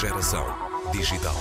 Geração 0.00 0.46
Digital. 0.92 1.36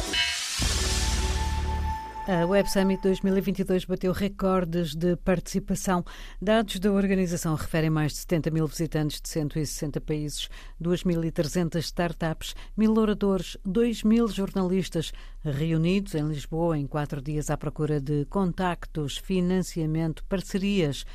A 2.28 2.46
Web 2.46 2.70
Summit 2.70 3.02
2022 3.02 3.86
bateu 3.86 4.12
recordes 4.12 4.94
de 4.94 5.16
participação. 5.16 6.04
Dados 6.42 6.78
da 6.78 6.92
organização 6.92 7.56
referem 7.56 7.90
mais 7.90 8.12
de 8.12 8.18
70 8.18 8.52
mil 8.52 8.68
visitantes 8.68 9.22
de 9.22 9.30
160 9.30 10.02
países, 10.02 10.50
2.300 10.84 11.78
startups, 11.78 12.54
mil 12.76 12.94
oradores, 12.98 13.56
2 13.64 14.04
mil 14.04 14.28
jornalistas 14.28 15.14
reunidos 15.42 16.14
em 16.14 16.28
Lisboa 16.28 16.78
em 16.78 16.86
quatro 16.86 17.22
dias 17.22 17.50
à 17.50 17.56
procura 17.56 18.02
de 18.02 18.26
contactos, 18.26 19.18
financiamento, 19.18 20.22
parcerias, 20.26 21.06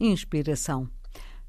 inspiração. 0.00 0.88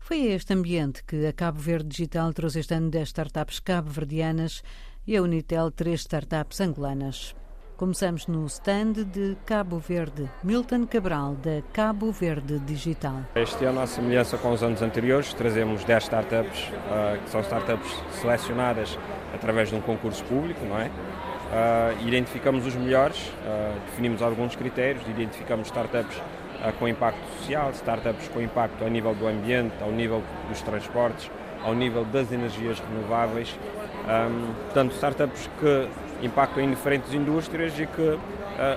Foi 0.08 0.22
a 0.22 0.36
este 0.36 0.54
ambiente 0.54 1.04
que 1.04 1.26
a 1.26 1.34
Cabo 1.34 1.58
Verde 1.58 1.90
Digital 1.90 2.32
trouxe 2.32 2.60
este 2.60 2.76
ano 2.76 2.92
10 2.92 3.08
startups 3.08 3.60
cabo-verdianas 3.60 4.62
e 5.08 5.18
a 5.18 5.22
Unitel 5.24 5.72
três 5.72 6.02
startups 6.02 6.62
angolanas. 6.62 7.36
Começamos 7.76 8.28
no 8.28 8.46
stand 8.46 9.04
de 9.12 9.36
Cabo 9.48 9.80
Verde, 9.80 10.30
Milton 10.44 10.86
Cabral, 10.86 11.34
da 11.34 11.64
Cabo 11.74 12.12
Verde 12.12 12.60
Digital. 12.60 13.26
Este 13.34 13.66
ano, 13.66 13.82
à 13.82 13.88
semelhança 13.88 14.38
com 14.38 14.54
os 14.54 14.62
anos 14.62 14.84
anteriores, 14.84 15.34
trazemos 15.34 15.84
10 15.84 16.04
startups, 16.04 16.60
uh, 16.70 17.24
que 17.24 17.30
são 17.32 17.42
startups 17.42 17.92
selecionadas 18.22 19.00
através 19.34 19.70
de 19.70 19.76
um 19.76 19.82
concurso 19.82 20.24
público, 20.26 20.64
não 20.66 20.78
é? 20.78 20.86
Uh, 20.86 22.08
identificamos 22.08 22.64
os 22.68 22.76
melhores, 22.76 23.18
uh, 23.18 23.80
definimos 23.88 24.22
alguns 24.22 24.56
critérios, 24.56 25.04
identificamos 25.08 25.66
startups 25.66 26.22
com 26.80 26.88
impacto 26.88 27.20
social, 27.38 27.72
startups 27.72 28.28
com 28.30 28.42
impacto 28.42 28.84
a 28.84 28.90
nível 28.90 29.14
do 29.14 29.28
ambiente, 29.28 29.74
ao 29.82 29.92
nível 29.92 30.24
dos 30.50 30.62
transportes, 30.62 31.30
ao 31.64 31.74
nível 31.74 32.06
das 32.06 32.32
energias 32.32 32.80
renováveis. 32.80 33.58
Um, 34.06 34.54
portanto, 34.66 34.92
startups 34.94 35.50
que 35.60 35.90
impactam 36.22 36.64
em 36.64 36.70
diferentes 36.70 37.14
indústrias 37.14 37.78
e 37.80 37.88
que 37.88 38.02
uh, 38.02 38.20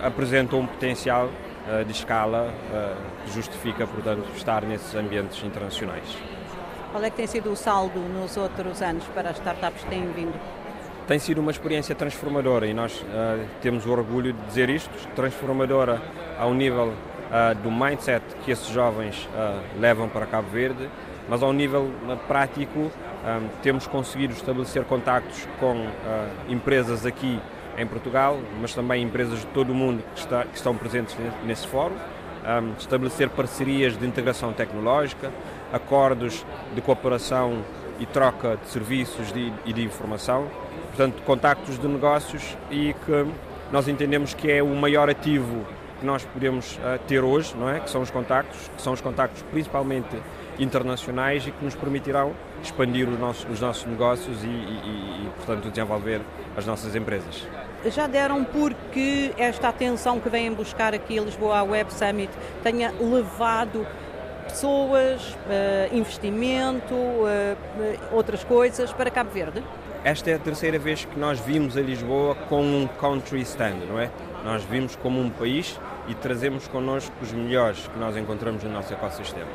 apresentam 0.02 0.60
um 0.60 0.66
potencial 0.66 1.26
uh, 1.26 1.84
de 1.84 1.92
escala 1.92 2.48
uh, 2.48 2.96
que 3.24 3.32
justifica, 3.32 3.86
portanto, 3.86 4.26
estar 4.34 4.62
nesses 4.62 4.94
ambientes 4.94 5.42
internacionais. 5.44 6.16
Qual 6.90 7.04
é 7.04 7.10
que 7.10 7.16
tem 7.16 7.26
sido 7.26 7.52
o 7.52 7.56
saldo 7.56 8.00
nos 8.00 8.38
outros 8.38 8.80
anos 8.80 9.04
para 9.14 9.30
as 9.30 9.36
startups 9.36 9.84
que 9.84 9.90
têm 9.90 10.10
vindo? 10.12 10.34
Tem 11.06 11.18
sido 11.18 11.40
uma 11.40 11.50
experiência 11.50 11.94
transformadora 11.94 12.66
e 12.66 12.74
nós 12.74 13.02
temos 13.62 13.86
o 13.86 13.90
orgulho 13.90 14.34
de 14.34 14.40
dizer 14.46 14.68
isto, 14.68 14.90
transformadora 15.14 16.02
ao 16.38 16.52
nível 16.52 16.92
do 17.62 17.70
mindset 17.70 18.24
que 18.44 18.50
esses 18.50 18.68
jovens 18.68 19.28
levam 19.78 20.08
para 20.08 20.24
Cabo 20.26 20.48
Verde, 20.48 20.88
mas 21.28 21.42
ao 21.42 21.52
nível 21.52 21.90
prático 22.26 22.78
um, 22.78 23.48
temos 23.62 23.86
conseguido 23.86 24.32
estabelecer 24.32 24.84
contactos 24.84 25.46
com 25.60 25.76
uh, 25.76 25.88
empresas 26.48 27.04
aqui 27.04 27.38
em 27.76 27.86
Portugal, 27.86 28.38
mas 28.60 28.74
também 28.74 29.02
empresas 29.02 29.40
de 29.40 29.46
todo 29.46 29.70
o 29.70 29.74
mundo 29.74 30.02
que, 30.14 30.20
está, 30.20 30.44
que 30.44 30.56
estão 30.56 30.76
presentes 30.76 31.16
nesse 31.44 31.66
fórum, 31.66 31.94
um, 31.94 32.72
estabelecer 32.78 33.28
parcerias 33.28 33.96
de 33.96 34.06
integração 34.06 34.52
tecnológica, 34.52 35.30
acordos 35.72 36.44
de 36.74 36.80
cooperação 36.80 37.62
e 38.00 38.06
troca 38.06 38.56
de 38.56 38.68
serviços 38.68 39.32
de, 39.32 39.52
e 39.64 39.72
de 39.72 39.84
informação, 39.84 40.48
portanto, 40.88 41.22
contactos 41.24 41.78
de 41.78 41.86
negócios 41.86 42.56
e 42.70 42.94
que 43.04 43.26
nós 43.70 43.86
entendemos 43.86 44.32
que 44.32 44.50
é 44.50 44.62
o 44.62 44.74
maior 44.74 45.10
ativo 45.10 45.66
que 45.98 46.06
nós 46.06 46.24
podemos 46.24 46.76
uh, 46.76 46.98
ter 47.06 47.22
hoje, 47.22 47.54
não 47.56 47.68
é? 47.68 47.80
Que 47.80 47.90
são 47.90 48.00
os 48.00 48.10
contactos, 48.10 48.70
que 48.76 48.82
são 48.82 48.92
os 48.92 49.00
contactos 49.00 49.42
principalmente 49.50 50.16
internacionais 50.58 51.46
e 51.46 51.50
que 51.50 51.64
nos 51.64 51.74
permitirão 51.74 52.32
expandir 52.62 53.08
nosso, 53.08 53.46
os 53.48 53.60
nossos 53.60 53.84
negócios 53.86 54.42
e, 54.42 54.46
e, 54.46 55.26
e, 55.26 55.30
portanto, 55.36 55.70
desenvolver 55.70 56.20
as 56.56 56.66
nossas 56.66 56.94
empresas. 56.94 57.46
Já 57.86 58.06
deram 58.06 58.44
porque 58.44 59.32
esta 59.38 59.68
atenção 59.68 60.18
que 60.18 60.28
vêm 60.28 60.52
buscar 60.52 60.94
aqui 60.94 61.18
a 61.18 61.22
Lisboa 61.22 61.62
Web 61.62 61.92
Summit 61.92 62.32
tenha 62.62 62.92
levado 63.00 63.86
pessoas, 64.48 65.32
uh, 65.32 65.94
investimento, 65.94 66.94
uh, 66.94 67.56
outras 68.10 68.42
coisas 68.42 68.92
para 68.92 69.10
Cabo 69.10 69.30
Verde? 69.30 69.62
Esta 70.02 70.30
é 70.30 70.34
a 70.34 70.38
terceira 70.38 70.78
vez 70.78 71.04
que 71.04 71.18
nós 71.18 71.38
vimos 71.38 71.76
a 71.76 71.80
Lisboa 71.80 72.34
com 72.48 72.62
um 72.62 72.88
country 73.00 73.42
stand, 73.42 73.86
não 73.88 73.98
é? 73.98 74.10
Nós 74.44 74.64
vimos 74.64 74.96
como 74.96 75.20
um 75.20 75.28
país 75.28 75.78
e 76.08 76.14
trazemos 76.14 76.66
connosco 76.66 77.14
os 77.22 77.32
melhores 77.32 77.86
que 77.86 77.98
nós 77.98 78.16
encontramos 78.16 78.64
no 78.64 78.70
nosso 78.70 78.92
ecossistema. 78.92 79.50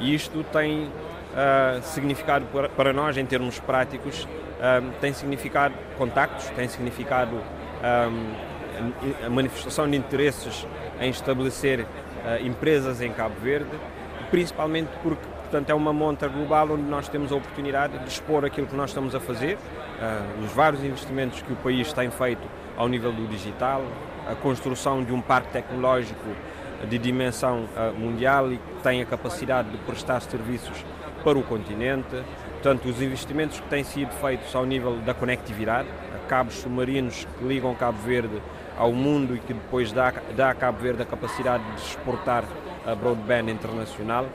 E 0.00 0.14
isto 0.14 0.42
tem 0.44 0.84
uh, 0.84 1.82
significado 1.82 2.46
para 2.74 2.92
nós, 2.92 3.16
em 3.16 3.26
termos 3.26 3.60
práticos, 3.60 4.24
uh, 4.24 4.90
tem 5.00 5.12
significado 5.12 5.74
contactos, 5.98 6.46
tem 6.50 6.66
significado 6.68 7.36
um, 7.36 9.26
a 9.26 9.30
manifestação 9.30 9.88
de 9.88 9.96
interesses 9.96 10.66
em 10.98 11.10
estabelecer 11.10 11.80
uh, 11.80 12.46
empresas 12.46 13.02
em 13.02 13.12
Cabo 13.12 13.34
Verde, 13.42 13.70
principalmente 14.30 14.88
porque 15.02 15.22
portanto, 15.42 15.68
é 15.68 15.74
uma 15.74 15.92
monta 15.92 16.28
global 16.28 16.70
onde 16.70 16.84
nós 16.84 17.08
temos 17.08 17.32
a 17.32 17.34
oportunidade 17.34 17.98
de 17.98 18.08
expor 18.08 18.44
aquilo 18.44 18.68
que 18.68 18.76
nós 18.76 18.90
estamos 18.90 19.16
a 19.16 19.20
fazer, 19.20 19.58
os 20.44 20.52
vários 20.52 20.84
investimentos 20.84 21.42
que 21.42 21.52
o 21.52 21.56
país 21.56 21.92
tem 21.92 22.08
feito 22.08 22.46
ao 22.76 22.86
nível 22.86 23.10
do 23.10 23.26
digital, 23.26 23.82
a 24.30 24.34
construção 24.34 25.02
de 25.02 25.12
um 25.12 25.20
parque 25.20 25.50
tecnológico 25.52 26.28
de 26.88 26.98
dimensão 26.98 27.64
uh, 27.64 27.98
mundial 27.98 28.52
e 28.52 28.56
que 28.56 28.82
tem 28.82 29.02
a 29.02 29.06
capacidade 29.06 29.70
de 29.70 29.78
prestar 29.78 30.20
serviços 30.20 30.84
para 31.22 31.38
o 31.38 31.42
continente. 31.42 32.22
Portanto, 32.52 32.88
os 32.88 33.02
investimentos 33.02 33.60
que 33.60 33.68
têm 33.68 33.84
sido 33.84 34.10
feitos 34.12 34.54
ao 34.54 34.64
nível 34.64 34.96
da 34.98 35.12
conectividade, 35.12 35.88
cabos 36.28 36.54
submarinos 36.54 37.26
que 37.38 37.44
ligam 37.44 37.74
Cabo 37.74 37.98
Verde 37.98 38.40
ao 38.78 38.92
mundo 38.92 39.34
e 39.34 39.40
que 39.40 39.52
depois 39.52 39.92
dá, 39.92 40.14
dá 40.36 40.50
a 40.50 40.54
Cabo 40.54 40.78
Verde 40.78 41.02
a 41.02 41.04
capacidade 41.04 41.64
de 41.74 41.82
exportar 41.82 42.44
a 42.86 42.94
broadband 42.94 43.50
internacional, 43.50 44.26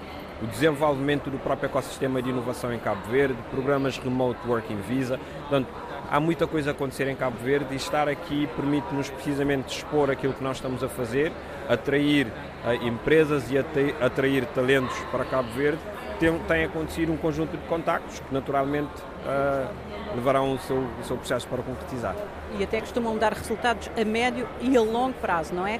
o 0.42 0.46
desenvolvimento 0.46 1.30
do 1.30 1.38
próprio 1.40 1.68
ecossistema 1.68 2.22
de 2.22 2.30
inovação 2.30 2.74
em 2.74 2.80
Cabo 2.80 3.02
Verde, 3.10 3.38
programas 3.50 3.98
Remote 3.98 4.40
Working 4.46 4.82
Visa. 4.82 5.20
Portanto, 5.40 5.68
há 6.10 6.20
muita 6.20 6.48
coisa 6.48 6.72
a 6.72 6.74
acontecer 6.74 7.08
em 7.08 7.16
Cabo 7.16 7.38
Verde 7.38 7.68
e 7.72 7.76
estar 7.76 8.08
aqui 8.08 8.48
permite-nos 8.56 9.10
precisamente 9.10 9.76
expor 9.76 10.10
aquilo 10.10 10.34
que 10.34 10.44
nós 10.44 10.58
estamos 10.58 10.84
a 10.84 10.90
fazer, 10.90 11.32
atrair 11.68 12.28
uh, 12.28 12.86
empresas 12.86 13.52
e 13.52 13.58
atrair 13.58 14.46
talentos 14.48 14.98
para 15.12 15.26
Cabo 15.26 15.50
Verde. 15.54 15.80
Tem, 16.20 16.38
tem 16.40 16.64
acontecido 16.64 17.12
um 17.12 17.18
conjunto 17.18 17.58
de 17.58 17.64
contactos 17.68 18.20
que 18.20 18.34
naturalmente 18.34 18.94
uh, 19.26 20.16
levarão 20.16 20.54
o 20.54 20.60
seu, 20.60 20.78
o 20.78 21.04
seu 21.04 21.18
processo 21.18 21.48
para 21.48 21.62
concretizar. 21.62 22.16
E 22.58 22.64
até 22.64 22.80
costumam 22.80 23.18
dar 23.18 23.34
resultados 23.34 23.90
a 24.00 24.06
médio 24.06 24.48
e 24.62 24.78
a 24.78 24.82
longo 24.82 25.14
prazo, 25.16 25.54
não 25.54 25.68
é? 25.68 25.80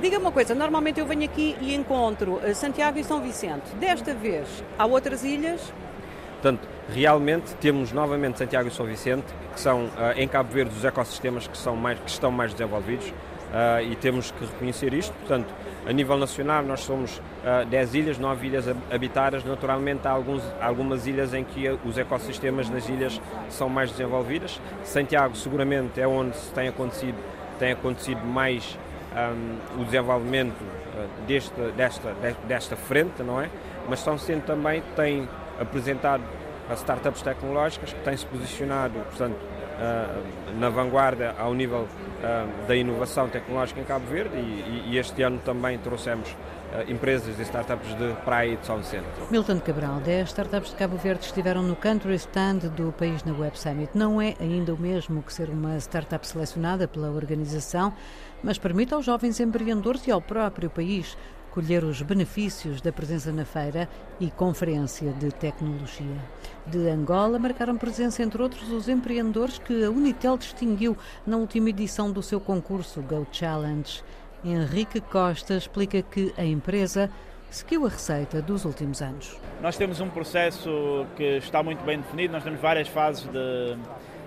Diga 0.00 0.18
uma 0.18 0.32
coisa, 0.32 0.54
normalmente 0.54 0.98
eu 0.98 1.06
venho 1.06 1.24
aqui 1.24 1.56
e 1.60 1.74
encontro 1.74 2.40
eh, 2.42 2.52
Santiago 2.52 2.98
e 2.98 3.04
São 3.04 3.20
Vicente. 3.20 3.74
Desta 3.76 4.12
vez, 4.12 4.64
há 4.76 4.86
outras 4.86 5.22
ilhas? 5.22 5.72
Portanto, 6.46 6.68
realmente 6.94 7.56
temos 7.56 7.90
novamente 7.90 8.38
Santiago 8.38 8.68
e 8.68 8.70
São 8.70 8.86
Vicente, 8.86 9.26
que 9.52 9.58
são 9.58 9.86
uh, 9.86 9.90
em 10.16 10.28
Cabo 10.28 10.52
Verde 10.52 10.70
os 10.76 10.84
ecossistemas 10.84 11.48
que, 11.48 11.58
são 11.58 11.74
mais, 11.74 11.98
que 11.98 12.08
estão 12.08 12.30
mais 12.30 12.52
desenvolvidos 12.52 13.08
uh, 13.08 13.82
e 13.82 13.96
temos 13.96 14.30
que 14.30 14.44
reconhecer 14.44 14.94
isto. 14.94 15.12
Portanto, 15.14 15.52
a 15.84 15.92
nível 15.92 16.16
nacional 16.16 16.62
nós 16.62 16.82
somos 16.82 17.18
uh, 17.18 17.66
10 17.68 17.94
ilhas, 17.96 18.18
9 18.18 18.46
ilhas 18.46 18.64
habitadas, 18.92 19.44
naturalmente 19.44 20.06
há 20.06 20.12
alguns, 20.12 20.40
algumas 20.60 21.08
ilhas 21.08 21.34
em 21.34 21.42
que 21.42 21.68
os 21.84 21.98
ecossistemas 21.98 22.70
nas 22.70 22.88
ilhas 22.88 23.20
são 23.50 23.68
mais 23.68 23.90
desenvolvidas. 23.90 24.60
Santiago 24.84 25.34
seguramente 25.34 26.00
é 26.00 26.06
onde 26.06 26.38
tem 26.54 26.68
acontecido, 26.68 27.18
tem 27.58 27.72
acontecido 27.72 28.24
mais 28.24 28.78
um, 29.12 29.82
o 29.82 29.84
desenvolvimento 29.84 30.54
deste, 31.26 31.60
desta, 31.76 32.14
desta 32.46 32.76
frente, 32.76 33.20
não 33.24 33.40
é? 33.40 33.50
Mas 33.88 33.98
São 33.98 34.16
Vicente 34.16 34.44
também 34.44 34.80
tem 34.94 35.28
apresentado 35.60 36.22
as 36.68 36.80
startups 36.80 37.22
tecnológicas 37.22 37.92
que 37.92 38.00
têm 38.00 38.16
se 38.16 38.26
posicionado, 38.26 38.94
portanto, 38.94 39.36
uh, 39.36 40.58
na 40.58 40.68
vanguarda 40.68 41.34
ao 41.38 41.54
nível 41.54 41.82
uh, 41.82 42.66
da 42.66 42.74
inovação 42.74 43.28
tecnológica 43.28 43.80
em 43.80 43.84
Cabo 43.84 44.06
Verde 44.06 44.36
e, 44.36 44.96
este 44.96 45.22
ano 45.22 45.38
também 45.44 45.78
trouxemos 45.78 46.28
uh, 46.30 46.90
empresas 46.90 47.38
e 47.38 47.42
startups 47.42 47.94
de 47.94 48.12
praia 48.24 48.54
e 48.54 48.56
de 48.56 48.66
São 48.66 48.78
Vicente. 48.78 49.06
Milton 49.30 49.60
Cabral, 49.60 50.00
10 50.00 50.28
startups 50.28 50.70
de 50.70 50.76
Cabo 50.76 50.96
Verde 50.96 51.24
estiveram 51.26 51.62
no 51.62 51.76
Country 51.76 52.14
Stand 52.14 52.58
do 52.74 52.92
país 52.92 53.22
na 53.24 53.32
Web 53.32 53.58
Summit. 53.58 53.90
Não 53.94 54.20
é 54.20 54.34
ainda 54.40 54.74
o 54.74 54.78
mesmo 54.78 55.22
que 55.22 55.32
ser 55.32 55.48
uma 55.50 55.76
startup 55.76 56.26
selecionada 56.26 56.88
pela 56.88 57.10
organização, 57.10 57.92
mas 58.42 58.58
permite 58.58 58.94
aos 58.94 59.04
jovens 59.04 59.38
empreendedores 59.40 60.06
e 60.06 60.10
ao 60.10 60.20
próprio 60.20 60.70
país 60.70 61.16
colher 61.56 61.84
os 61.84 62.02
benefícios 62.02 62.82
da 62.82 62.92
presença 62.92 63.32
na 63.32 63.46
feira 63.46 63.88
e 64.20 64.30
conferência 64.30 65.10
de 65.14 65.30
tecnologia. 65.30 66.18
De 66.66 66.86
Angola 66.86 67.38
marcaram 67.38 67.78
presença, 67.78 68.22
entre 68.22 68.42
outros, 68.42 68.70
os 68.70 68.90
empreendedores 68.90 69.58
que 69.58 69.82
a 69.82 69.90
Unitel 69.90 70.36
distinguiu 70.36 70.94
na 71.26 71.38
última 71.38 71.70
edição 71.70 72.12
do 72.12 72.22
seu 72.22 72.38
concurso 72.38 73.00
Go 73.00 73.26
Challenge. 73.32 74.02
Henrique 74.44 75.00
Costa 75.00 75.54
explica 75.54 76.02
que 76.02 76.30
a 76.36 76.44
empresa 76.44 77.10
seguiu 77.48 77.86
a 77.86 77.88
receita 77.88 78.42
dos 78.42 78.66
últimos 78.66 79.00
anos. 79.00 79.40
Nós 79.62 79.78
temos 79.78 79.98
um 79.98 80.10
processo 80.10 81.06
que 81.16 81.38
está 81.38 81.62
muito 81.62 81.82
bem 81.84 81.98
definido, 81.98 82.34
nós 82.34 82.44
temos 82.44 82.60
várias 82.60 82.86
fases 82.86 83.24
de, 83.24 83.78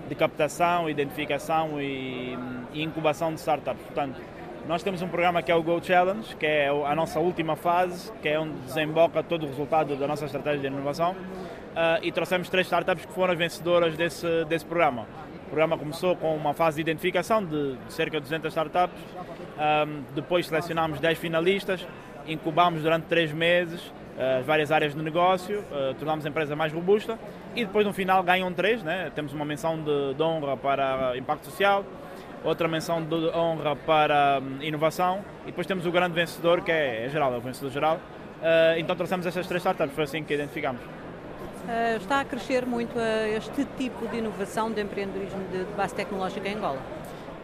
de 0.08 0.16
captação, 0.16 0.90
identificação 0.90 1.80
e, 1.80 2.36
e 2.72 2.82
incubação 2.82 3.32
de 3.32 3.38
startups. 3.38 3.84
Portanto, 3.84 4.20
nós 4.66 4.82
temos 4.82 5.02
um 5.02 5.08
programa 5.08 5.42
que 5.42 5.50
é 5.50 5.54
o 5.54 5.62
Go 5.62 5.80
Challenge, 5.82 6.36
que 6.36 6.46
é 6.46 6.68
a 6.68 6.94
nossa 6.94 7.18
última 7.18 7.56
fase, 7.56 8.12
que 8.22 8.28
é 8.28 8.38
onde 8.38 8.52
desemboca 8.60 9.22
todo 9.22 9.44
o 9.44 9.46
resultado 9.46 9.96
da 9.96 10.06
nossa 10.06 10.26
estratégia 10.26 10.60
de 10.60 10.66
inovação. 10.66 11.12
Uh, 11.12 12.02
e 12.02 12.12
trouxemos 12.12 12.48
três 12.48 12.66
startups 12.66 13.06
que 13.06 13.12
foram 13.12 13.32
as 13.32 13.38
vencedoras 13.38 13.96
desse, 13.96 14.44
desse 14.46 14.64
programa. 14.64 15.06
O 15.46 15.50
programa 15.50 15.78
começou 15.78 16.14
com 16.16 16.36
uma 16.36 16.54
fase 16.54 16.76
de 16.76 16.82
identificação 16.82 17.44
de, 17.44 17.76
cerca 17.88 18.18
de 18.18 18.22
200 18.22 18.52
startups, 18.52 19.00
um, 19.00 20.02
depois 20.14 20.46
selecionámos 20.46 21.00
10 21.00 21.18
finalistas, 21.18 21.86
incubámos 22.26 22.82
durante 22.82 23.04
3 23.04 23.32
meses 23.32 23.92
uh, 24.20 24.42
várias 24.44 24.70
áreas 24.70 24.94
de 24.94 25.02
negócio, 25.02 25.60
uh, 25.60 25.94
tornámos 25.94 26.24
a 26.26 26.28
empresa 26.28 26.54
mais 26.54 26.72
robusta 26.72 27.18
e 27.54 27.64
depois 27.64 27.86
no 27.86 27.92
final 27.92 28.22
ganham 28.22 28.52
3, 28.52 28.82
né? 28.82 29.10
temos 29.14 29.32
uma 29.32 29.44
menção 29.44 29.76
de, 29.76 30.14
de 30.14 30.22
honra 30.22 30.56
para 30.56 31.16
impacto 31.16 31.46
social, 31.46 31.84
outra 32.44 32.66
menção 32.68 33.02
de 33.02 33.14
honra 33.34 33.76
para 33.76 34.40
um, 34.40 34.62
inovação 34.62 35.24
e 35.42 35.46
depois 35.46 35.66
temos 35.66 35.86
o 35.86 35.92
grande 35.92 36.14
vencedor 36.14 36.62
que 36.62 36.72
é, 36.72 37.06
é 37.06 37.08
geral, 37.08 37.34
é 37.34 37.36
o 37.36 37.40
vencedor 37.40 37.70
geral. 37.70 37.96
Uh, 37.96 38.78
então 38.78 38.96
trouxemos 38.96 39.26
essas 39.26 39.46
três 39.46 39.60
startups, 39.60 39.94
foi 39.94 40.04
assim 40.04 40.24
que 40.24 40.32
identificamos. 40.32 40.80
Uh, 40.82 41.96
está 41.98 42.20
a 42.20 42.24
crescer 42.24 42.64
muito 42.64 42.98
uh, 42.98 43.36
este 43.36 43.64
tipo 43.76 44.08
de 44.08 44.18
inovação 44.18 44.72
de 44.72 44.80
empreendedorismo 44.80 45.44
de, 45.52 45.64
de 45.64 45.72
base 45.74 45.94
tecnológica 45.94 46.48
em 46.48 46.56
Angola? 46.56 46.78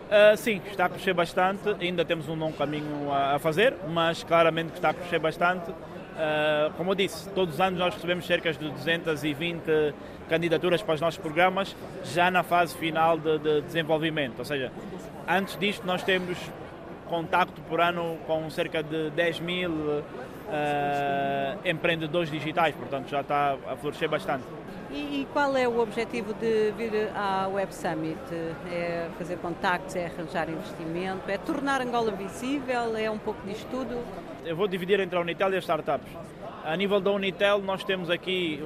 Uh, 0.07 0.37
sim, 0.37 0.63
está 0.71 0.87
a 0.87 0.89
crescer 0.89 1.13
bastante, 1.13 1.69
ainda 1.81 2.05
temos 2.05 2.29
um 2.29 2.35
longo 2.35 2.57
caminho 2.57 3.13
a, 3.13 3.35
a 3.35 3.39
fazer, 3.39 3.75
mas 3.89 4.23
claramente 4.23 4.75
está 4.75 4.91
a 4.91 4.95
crescer 4.95 5.19
bastante. 5.19 5.71
Uh, 6.17 6.73
como 6.79 6.93
eu 6.93 6.95
disse, 6.95 7.29
todos 7.31 7.57
os 7.57 7.61
anos 7.61 7.79
nós 7.79 7.95
recebemos 7.95 8.27
cerca 8.27 8.51
de 8.51 8.71
220 8.71 9.95
candidaturas 10.31 10.81
para 10.81 10.95
os 10.95 11.01
nossos 11.01 11.21
programas, 11.21 11.77
já 12.05 12.31
na 12.31 12.43
fase 12.43 12.75
final 12.77 13.19
de, 13.19 13.39
de 13.39 13.61
desenvolvimento. 13.61 14.39
Ou 14.39 14.45
seja, 14.45 14.73
antes 15.29 15.59
disto 15.59 15.87
nós 15.87 16.03
temos 16.03 16.39
contacto 17.07 17.61
por 17.63 17.81
ano 17.81 18.17
com 18.27 18.49
cerca 18.49 18.83
de 18.83 19.11
10 19.11 19.41
mil 19.41 19.71
uh, 19.71 20.03
empreendedores 21.65 22.31
digitais, 22.31 22.75
portanto 22.75 23.09
já 23.09 23.21
está 23.21 23.57
a 23.69 23.77
florescer 23.77 24.09
bastante. 24.09 24.45
E, 24.91 25.23
e, 25.23 25.29
qual 25.33 25.57
é 25.57 25.67
o 25.67 25.81
objetivo 25.81 26.33
de 26.35 26.73
vir 26.77 27.11
à 27.15 27.49
Web 27.49 27.75
Summit? 27.75 28.19
É 28.71 29.09
fazer 29.19 29.37
contactos, 29.39 29.97
é 29.97 30.07
arranjar 30.07 30.49
investimento, 30.49 31.29
é 31.29 31.37
tornar 31.39 31.81
Angola 31.81 32.13
visível, 32.13 32.97
é 32.97 33.11
um 33.11 33.19
pouco 33.19 33.45
disto 33.47 33.67
tudo? 33.69 33.99
Eu 34.45 34.55
vou 34.55 34.69
dividir 34.69 35.01
entre 35.01 35.19
a 35.19 35.21
Unitel 35.21 35.53
e 35.53 35.57
as 35.57 35.65
startups. 35.65 36.09
A 36.65 36.77
nível 36.77 37.01
da 37.01 37.11
Unitel, 37.11 37.61
nós 37.61 37.83
temos 37.83 38.11
aqui, 38.11 38.63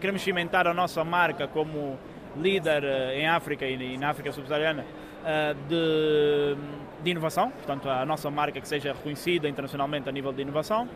queremos 0.00 0.22
cimentar 0.22 0.66
a 0.66 0.74
nossa 0.74 1.04
marca 1.04 1.46
como 1.46 1.96
líder 2.36 2.84
eh, 2.84 3.20
em 3.20 3.28
África 3.28 3.66
e 3.66 3.98
na 3.98 4.10
África 4.10 4.32
subsaariana 4.32 4.84
eh, 5.24 5.54
de, 5.68 6.56
de 7.02 7.10
inovação, 7.10 7.50
portanto 7.50 7.88
a 7.88 8.04
nossa 8.04 8.30
marca 8.30 8.60
que 8.60 8.68
seja 8.68 8.92
reconhecida 8.92 9.48
internacionalmente 9.48 10.08
a 10.08 10.12
nível 10.12 10.32
de 10.32 10.42
inovação. 10.42 10.88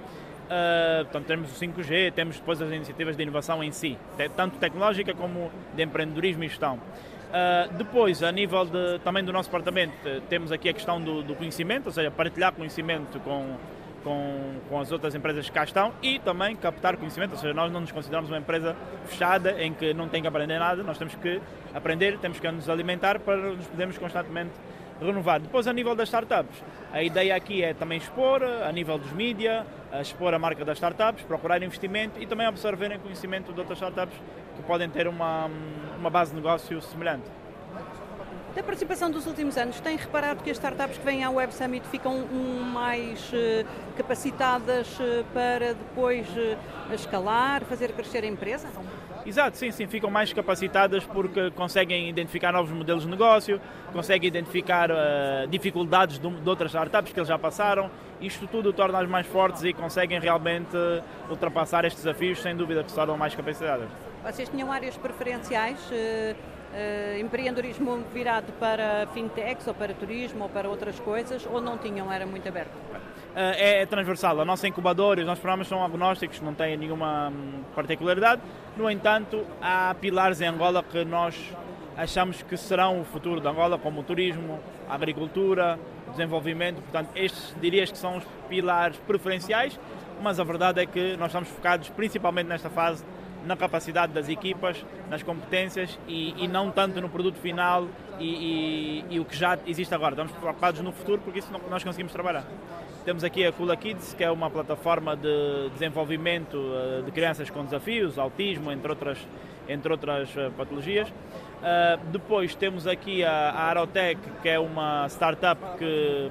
Uh, 0.44 1.04
portanto, 1.04 1.26
temos 1.26 1.50
o 1.50 1.54
5G, 1.58 2.12
temos 2.12 2.36
depois 2.36 2.60
as 2.60 2.70
iniciativas 2.70 3.16
de 3.16 3.22
inovação 3.22 3.64
em 3.64 3.72
si, 3.72 3.96
tanto 4.36 4.58
tecnológica 4.58 5.14
como 5.14 5.50
de 5.74 5.82
empreendedorismo 5.82 6.44
e 6.44 6.48
gestão. 6.48 6.74
Uh, 6.76 7.72
depois, 7.76 8.22
a 8.22 8.30
nível 8.30 8.64
de, 8.66 8.98
também 9.02 9.24
do 9.24 9.32
nosso 9.32 9.48
departamento, 9.48 9.94
temos 10.28 10.52
aqui 10.52 10.68
a 10.68 10.72
questão 10.74 11.00
do, 11.00 11.22
do 11.22 11.34
conhecimento, 11.34 11.86
ou 11.86 11.92
seja, 11.92 12.10
partilhar 12.10 12.52
conhecimento 12.52 13.18
com, 13.20 13.56
com, 14.04 14.60
com, 14.68 14.80
as 14.80 14.92
outras 14.92 15.14
empresas 15.14 15.48
que 15.48 15.52
cá 15.52 15.64
estão 15.64 15.92
e 16.02 16.18
também 16.18 16.54
captar 16.54 16.96
conhecimento, 16.96 17.32
ou 17.32 17.38
seja, 17.38 17.54
nós 17.54 17.72
não 17.72 17.80
nos 17.80 17.90
consideramos 17.90 18.30
uma 18.30 18.38
empresa 18.38 18.76
fechada 19.06 19.60
em 19.60 19.72
que 19.72 19.94
não 19.94 20.08
tem 20.08 20.20
que 20.20 20.28
aprender 20.28 20.58
nada, 20.58 20.82
nós 20.82 20.98
temos 20.98 21.14
que 21.14 21.40
aprender, 21.74 22.18
temos 22.18 22.38
que 22.38 22.48
nos 22.50 22.68
alimentar 22.68 23.18
para 23.18 23.36
nos 23.36 23.66
podermos 23.66 23.96
constantemente 23.96 24.52
renovar. 25.00 25.40
Depois, 25.40 25.66
a 25.66 25.72
nível 25.72 25.94
das 25.94 26.08
startups, 26.08 26.62
a 26.92 27.02
ideia 27.02 27.34
aqui 27.34 27.62
é 27.62 27.74
também 27.74 27.98
expor, 27.98 28.42
a 28.42 28.70
nível 28.72 28.98
dos 28.98 29.12
mídia, 29.12 29.66
expor 30.00 30.34
a 30.34 30.38
marca 30.38 30.64
das 30.64 30.78
startups, 30.78 31.24
procurar 31.24 31.62
investimento 31.62 32.20
e 32.20 32.26
também 32.26 32.46
absorverem 32.46 32.98
conhecimento 32.98 33.52
de 33.52 33.60
outras 33.60 33.78
startups 33.78 34.16
que 34.56 34.62
podem 34.62 34.88
ter 34.88 35.08
uma, 35.08 35.50
uma 35.98 36.10
base 36.10 36.30
de 36.30 36.36
negócio 36.36 36.80
semelhante. 36.82 37.26
Da 38.54 38.62
participação 38.62 39.10
dos 39.10 39.26
últimos 39.26 39.56
anos, 39.58 39.80
tem 39.80 39.96
reparado 39.96 40.44
que 40.44 40.48
as 40.48 40.56
startups 40.56 40.96
que 40.96 41.04
vêm 41.04 41.24
à 41.24 41.30
Web 41.30 41.52
Summit 41.52 41.84
ficam 41.88 42.24
mais 42.72 43.28
uh, 43.32 43.66
capacitadas 43.96 44.96
para 45.32 45.74
depois 45.74 46.28
escalar, 46.92 47.64
fazer 47.64 47.90
crescer 47.92 48.22
a 48.22 48.28
empresa? 48.28 48.68
Exato, 49.26 49.56
sim, 49.56 49.70
sim, 49.70 49.86
ficam 49.86 50.10
mais 50.10 50.32
capacitadas 50.32 51.04
porque 51.04 51.50
conseguem 51.52 52.10
identificar 52.10 52.52
novos 52.52 52.70
modelos 52.70 53.04
de 53.04 53.08
negócio, 53.08 53.58
conseguem 53.92 54.28
identificar 54.28 54.90
uh, 54.90 55.48
dificuldades 55.48 56.18
de, 56.18 56.28
de, 56.28 56.48
outras 56.48 56.70
startups 56.70 57.12
que 57.12 57.18
eles 57.18 57.28
já 57.28 57.38
passaram. 57.38 57.90
Isto 58.20 58.46
tudo 58.46 58.72
torna-as 58.72 59.08
mais 59.08 59.26
fortes 59.26 59.64
e 59.64 59.72
conseguem 59.72 60.20
realmente 60.20 60.76
ultrapassar 61.30 61.84
estes 61.86 62.04
desafios, 62.04 62.40
sem 62.40 62.54
dúvida 62.54 62.84
que 62.84 62.90
se 62.90 62.96
tornam 62.96 63.16
mais 63.16 63.34
capacitadas. 63.34 63.88
Vocês 64.22 64.48
tinham 64.48 64.70
áreas 64.70 64.96
preferenciais? 64.96 65.78
Uh, 65.90 66.53
uh, 66.74 67.20
empreendedorismo 67.20 67.98
virado 68.12 68.52
para 68.54 69.06
fintechs 69.14 69.66
ou 69.66 69.74
para 69.74 69.94
turismo 69.94 70.44
ou 70.44 70.48
para 70.48 70.68
outras 70.68 70.98
coisas 71.00 71.46
ou 71.46 71.60
não 71.60 71.78
tinham, 71.78 72.12
era 72.12 72.26
muito 72.26 72.48
aberto? 72.48 72.72
É, 73.34 73.82
é, 73.82 73.86
transversal. 73.86 74.40
A 74.40 74.44
nossa 74.44 74.68
incubadora 74.68 75.20
os 75.20 75.26
nossos 75.26 75.40
programas 75.40 75.66
são 75.66 75.84
agnósticos, 75.84 76.40
não 76.40 76.54
têm 76.54 76.76
nenhuma 76.76 77.30
hum, 77.30 77.62
particularidade. 77.74 78.42
No 78.76 78.90
entanto, 78.90 79.44
há 79.60 79.94
pilares 80.00 80.40
em 80.40 80.46
Angola 80.46 80.82
que 80.82 81.04
nós 81.04 81.34
achamos 81.96 82.42
que 82.42 82.56
serão 82.56 83.00
o 83.00 83.04
futuro 83.04 83.40
de 83.40 83.48
Angola, 83.48 83.78
como 83.78 84.00
o 84.00 84.04
turismo, 84.04 84.60
a 84.88 84.94
agricultura, 84.94 85.78
desenvolvimento. 86.10 86.80
Portanto, 86.82 87.10
estes 87.16 87.54
dirias 87.60 87.90
que 87.90 87.98
são 87.98 88.18
os 88.18 88.24
pilares 88.48 88.96
preferenciais, 89.06 89.78
mas 90.22 90.38
a 90.38 90.44
verdade 90.44 90.80
é 90.80 90.86
que 90.86 91.16
nós 91.16 91.28
estamos 91.28 91.48
focados 91.48 91.88
principalmente 91.90 92.46
nesta 92.46 92.70
fase 92.70 93.04
na 93.46 93.56
capacidade 93.56 94.12
das 94.12 94.28
equipas, 94.28 94.84
nas 95.10 95.22
competências 95.22 95.98
e, 96.08 96.34
e 96.42 96.48
não 96.48 96.70
tanto 96.70 97.00
no 97.00 97.08
produto 97.08 97.36
final 97.36 97.86
e, 98.18 98.24
e, 99.08 99.14
e, 99.14 99.20
o 99.20 99.24
que 99.24 99.36
já 99.36 99.58
existe 99.66 99.94
agora. 99.94 100.12
Estamos 100.12 100.32
preocupados 100.32 100.80
no 100.80 100.92
futuro 100.92 101.20
porque 101.22 101.38
isso 101.38 101.52
não, 101.52 101.60
nós 101.68 101.82
conseguimos 101.84 102.12
trabalhar. 102.12 102.44
Temos 103.04 103.22
aqui 103.22 103.44
a 103.44 103.52
Kula 103.52 103.76
Kids, 103.76 104.14
que 104.14 104.24
é 104.24 104.30
uma 104.30 104.48
plataforma 104.48 105.14
de 105.14 105.68
desenvolvimento 105.74 106.56
eh, 106.56 107.02
de 107.02 107.10
crianças 107.12 107.50
com 107.50 107.62
desafios, 107.62 108.18
autismo, 108.18 108.72
entre 108.72 108.88
outras, 108.88 109.18
entre 109.68 109.92
outras 109.92 110.34
eh, 110.34 110.50
patologias. 110.56 111.08
Uh, 111.08 111.98
depois 112.10 112.54
temos 112.54 112.86
aqui 112.86 113.22
a, 113.24 113.50
a 113.50 113.68
Aerotech, 113.68 114.20
que 114.42 114.48
é 114.48 114.58
uma 114.58 115.06
startup 115.08 115.60
que 115.78 116.30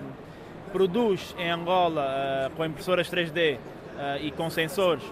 produz 0.71 1.35
em 1.38 1.49
Angola 1.51 2.51
com 2.55 2.65
impressoras 2.65 3.09
3D 3.09 3.57
uh, 3.57 3.59
e 4.21 4.31
com 4.31 4.49
sensores 4.49 5.03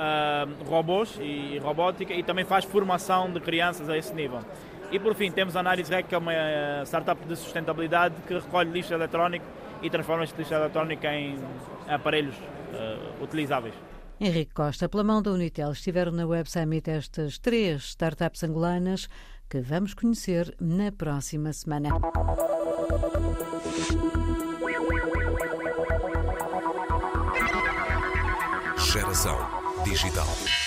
uh, 0.00 0.64
robôs 0.68 1.18
e 1.20 1.58
robótica 1.58 2.14
e 2.14 2.22
também 2.22 2.44
faz 2.44 2.64
formação 2.64 3.30
de 3.30 3.40
crianças 3.40 3.88
a 3.88 3.96
esse 3.96 4.14
nível. 4.14 4.40
E 4.90 4.98
por 4.98 5.14
fim, 5.14 5.30
temos 5.30 5.54
a 5.54 5.60
Análise 5.60 5.92
Rec, 5.92 6.08
que 6.08 6.14
é 6.16 6.18
uma 6.18 6.32
eh, 6.34 6.82
startup 6.84 7.24
de 7.24 7.36
sustentabilidade 7.36 8.16
que 8.26 8.34
recolhe 8.34 8.72
lixo 8.72 8.92
eletrónico 8.92 9.46
e 9.80 9.88
transforma 9.88 10.24
este 10.24 10.36
lixo 10.36 10.52
eletrónico 10.52 11.06
em 11.06 11.38
aparelhos 11.86 12.34
uh, 12.34 13.22
utilizáveis. 13.22 13.72
Henrique 14.18 14.52
Costa, 14.52 14.88
pela 14.88 15.04
mão 15.04 15.22
da 15.22 15.30
Unitel, 15.30 15.70
estiveram 15.70 16.10
na 16.10 16.26
Web 16.26 16.50
Summit 16.50 16.90
estas 16.90 17.38
três 17.38 17.84
startups 17.84 18.42
angolanas 18.42 19.08
que 19.48 19.60
vamos 19.60 19.94
conhecer 19.94 20.56
na 20.60 20.90
próxima 20.90 21.52
semana. 21.52 21.90
Geração 28.76 29.59
Digital. 29.84 30.59